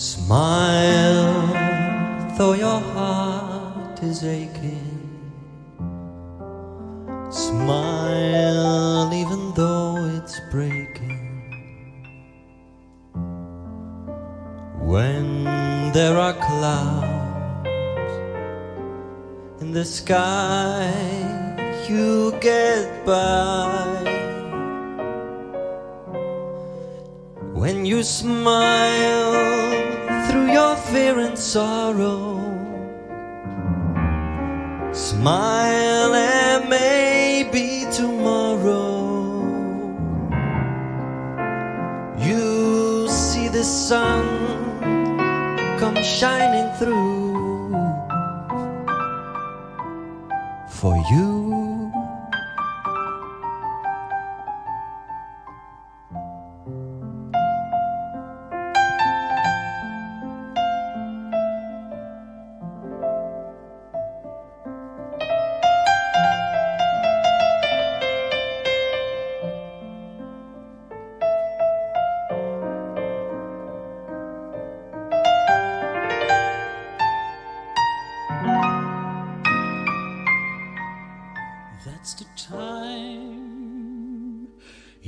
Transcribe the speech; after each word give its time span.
Smile, 0.00 1.44
though 2.38 2.54
your 2.54 2.80
heart 2.80 4.02
is 4.02 4.24
aching. 4.24 4.96
Smile, 7.28 9.12
even 9.12 9.52
though 9.52 9.96
it's 10.16 10.40
breaking. 10.50 11.52
When 14.80 15.44
there 15.92 16.16
are 16.16 16.32
clouds 16.32 17.68
in 19.60 19.72
the 19.72 19.84
sky, 19.84 20.88
you 21.90 22.32
get 22.40 23.04
by. 23.04 24.00
When 27.52 27.84
you 27.84 28.02
smile 28.02 29.49
through 30.30 30.52
your 30.52 30.76
fear 30.76 31.18
and 31.18 31.36
sorrow, 31.36 32.38
smile 34.92 36.14
and 36.14 36.68
maybe 36.70 37.84
tomorrow 37.90 39.00
you 42.16 43.08
see 43.08 43.48
the 43.48 43.64
sun 43.64 44.24
come 45.80 46.00
shining 46.00 46.68
through 46.78 47.74
for 50.68 50.96
you. 51.10 51.69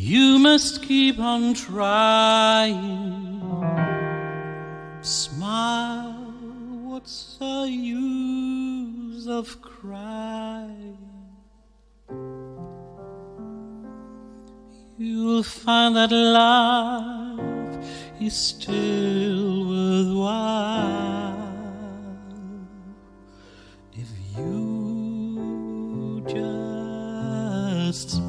You 0.03 0.39
must 0.41 0.83
keep 0.83 1.21
on 1.21 1.55
trying. 1.55 3.41
Smile, 5.01 6.35
what's 6.83 7.37
the 7.39 7.69
use 7.71 9.29
of 9.29 9.63
crying? 9.63 10.99
You'll 14.99 15.45
find 15.45 15.95
that 15.95 16.11
life 16.11 17.87
is 18.21 18.35
still 18.35 19.69
worthwhile 19.69 21.39
if 23.93 24.09
you 24.37 26.25
just 26.27 28.21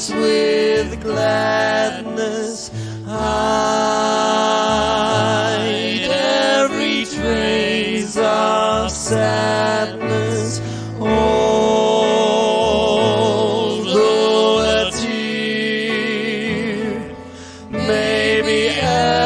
praise 0.00 0.14
with 0.14 1.02
gladness. 1.02 2.70
Hide 3.06 3.20
every 6.10 7.04
trace 7.04 8.16
of 8.16 8.90
sadness. 8.90 10.60
Although 11.00 11.20
a 14.60 14.90
tear 14.90 16.34
may 17.70 18.42
be. 18.42 19.19